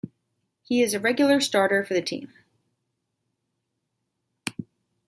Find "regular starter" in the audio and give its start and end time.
0.99-1.85